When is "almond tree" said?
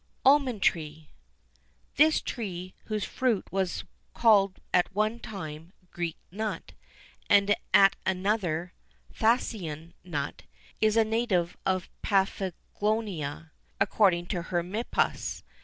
0.25-1.11